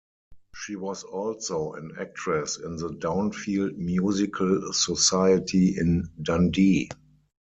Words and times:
She 0.55 0.75
was 0.77 1.03
also 1.03 1.73
an 1.73 1.91
actress 1.99 2.57
in 2.57 2.75
the 2.77 2.89
Downfield 2.89 3.77
Musical 3.77 4.73
Society 4.73 5.77
in 5.77 6.09
Dundee. 6.19 6.89